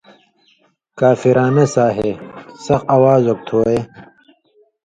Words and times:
”کافرانہ 0.99 1.65
سا 1.73 1.85
ہے 1.97 2.09
۔۔۔۔۔۔۔سخ 2.21 2.81
اواز 2.95 3.23
اوک 3.29 3.39
تُھو 3.47 3.57
ویے“ 3.65 3.79